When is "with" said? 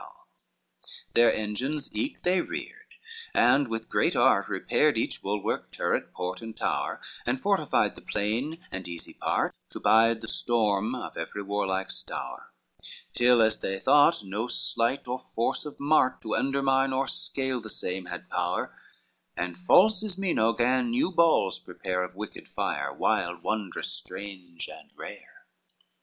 3.68-3.90